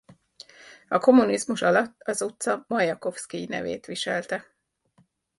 [0.87, 4.47] A kommunizmus alatt az utca Majakovszkij nevét viselte.